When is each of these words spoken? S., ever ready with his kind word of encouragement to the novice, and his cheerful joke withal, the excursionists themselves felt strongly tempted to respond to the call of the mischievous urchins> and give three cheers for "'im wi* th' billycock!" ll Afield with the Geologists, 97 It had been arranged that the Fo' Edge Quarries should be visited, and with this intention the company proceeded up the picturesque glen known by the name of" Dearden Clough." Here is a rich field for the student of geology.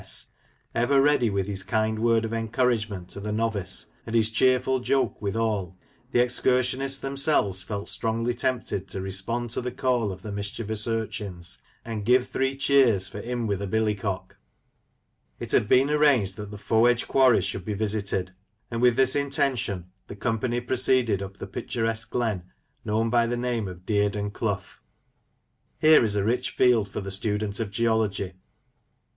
S., 0.01 0.29
ever 0.73 0.99
ready 0.99 1.29
with 1.29 1.45
his 1.45 1.61
kind 1.61 1.99
word 1.99 2.25
of 2.25 2.33
encouragement 2.33 3.07
to 3.09 3.19
the 3.19 3.31
novice, 3.31 3.91
and 4.03 4.15
his 4.15 4.31
cheerful 4.31 4.79
joke 4.79 5.21
withal, 5.21 5.77
the 6.09 6.19
excursionists 6.21 6.99
themselves 6.99 7.61
felt 7.61 7.87
strongly 7.87 8.33
tempted 8.33 8.87
to 8.87 8.99
respond 8.99 9.51
to 9.51 9.61
the 9.61 9.71
call 9.71 10.11
of 10.11 10.23
the 10.23 10.31
mischievous 10.31 10.87
urchins> 10.87 11.59
and 11.85 12.03
give 12.03 12.27
three 12.27 12.55
cheers 12.57 13.07
for 13.07 13.19
"'im 13.19 13.45
wi* 13.47 13.63
th' 13.63 13.69
billycock!" 13.69 13.97
ll 15.39 15.39
Afield 15.39 15.39
with 15.39 15.49
the 15.51 15.51
Geologists, 15.51 15.51
97 15.51 15.51
It 15.51 15.51
had 15.51 15.69
been 15.69 15.89
arranged 15.91 16.35
that 16.37 16.49
the 16.49 16.57
Fo' 16.57 16.85
Edge 16.87 17.07
Quarries 17.07 17.45
should 17.45 17.63
be 17.63 17.73
visited, 17.75 18.33
and 18.71 18.81
with 18.81 18.95
this 18.95 19.15
intention 19.15 19.91
the 20.07 20.15
company 20.15 20.59
proceeded 20.61 21.21
up 21.21 21.37
the 21.37 21.45
picturesque 21.45 22.09
glen 22.09 22.41
known 22.83 23.11
by 23.11 23.27
the 23.27 23.37
name 23.37 23.67
of" 23.67 23.85
Dearden 23.85 24.33
Clough." 24.33 24.81
Here 25.79 26.03
is 26.03 26.15
a 26.15 26.23
rich 26.23 26.49
field 26.49 26.89
for 26.89 27.01
the 27.01 27.11
student 27.11 27.59
of 27.59 27.69
geology. 27.69 28.33